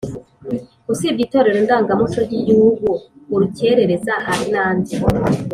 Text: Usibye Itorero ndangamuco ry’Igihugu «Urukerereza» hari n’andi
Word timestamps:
Usibye 0.91 1.21
Itorero 1.27 1.59
ndangamuco 1.65 2.17
ry’Igihugu 2.25 2.85
«Urukerereza» 3.33 4.13
hari 4.25 4.45
n’andi 4.53 4.95